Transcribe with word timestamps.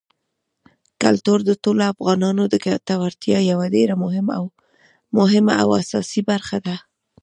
کلتور 1.03 1.39
د 1.45 1.51
ټولو 1.63 1.81
افغانانو 1.93 2.43
د 2.49 2.55
ګټورتیا 2.65 3.39
یوه 3.51 3.65
ډېره 3.75 3.95
مهمه 5.17 5.53
او 5.63 5.67
اساسي 5.81 6.21
برخه 6.31 6.57
ده. 6.65 6.75